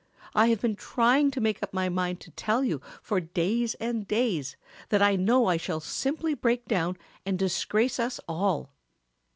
I 0.33 0.47
have 0.47 0.59
been 0.61 0.73
trying 0.75 1.29
to 1.29 1.39
make 1.39 1.61
up 1.61 1.75
my 1.75 1.87
mind 1.87 2.21
to 2.21 2.31
tell 2.31 2.63
you 2.63 2.81
for 3.03 3.19
days 3.19 3.75
and 3.75 4.07
days, 4.07 4.55
that 4.89 4.99
I 4.99 5.15
know 5.15 5.45
I 5.45 5.57
shall 5.57 5.79
simply 5.79 6.33
break 6.33 6.67
down 6.67 6.97
and 7.23 7.37
disgrace 7.37 7.99
us 7.99 8.19
all." 8.27 8.73